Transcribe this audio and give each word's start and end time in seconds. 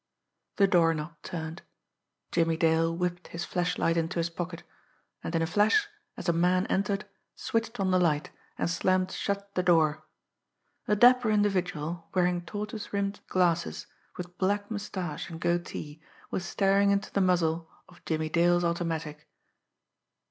The 0.55 0.65
doorknob 0.65 1.13
turned. 1.21 1.61
Jimmie 2.31 2.57
Dale 2.57 2.91
whipped 2.97 3.27
his 3.27 3.45
flashlight 3.45 3.97
into 3.97 4.17
his 4.17 4.31
pocket 4.31 4.63
and 5.23 5.35
in 5.35 5.43
a 5.43 5.45
flash, 5.45 5.87
as 6.17 6.27
a 6.27 6.33
man 6.33 6.65
entered, 6.71 7.05
switched 7.35 7.79
on 7.79 7.91
the 7.91 7.99
light, 7.99 8.31
and 8.57 8.67
slammed 8.67 9.11
shut 9.11 9.53
the 9.53 9.61
door. 9.61 10.07
A 10.87 10.95
dapper 10.95 11.29
individual, 11.29 12.09
wearing 12.15 12.41
tortoise 12.41 12.91
rimmed 12.91 13.19
glasses, 13.27 13.85
with 14.17 14.39
black 14.39 14.71
moustache 14.71 15.29
and 15.29 15.39
goatee, 15.39 16.01
was 16.31 16.45
staring 16.45 16.89
into 16.89 17.13
the 17.13 17.21
muzzle 17.21 17.69
of 17.87 18.03
Jimmie 18.03 18.27
Dale's 18.29 18.63
automatic. 18.63 19.29